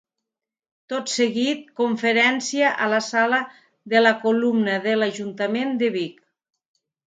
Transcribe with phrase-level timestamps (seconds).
[0.93, 3.43] Tot seguit, conferència a la Sala
[3.95, 6.21] de la Columna de l'Ajuntament de Vic.